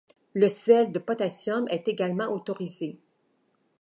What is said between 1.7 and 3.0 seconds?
également autorisé.